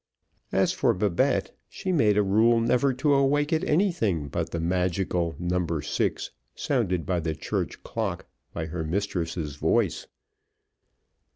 [0.51, 5.35] As for Babette, she made a rule never to wake at anything, but the magical
[5.37, 5.79] No.
[5.79, 10.07] 6, sounded by the church clock, or by her mistress's voice.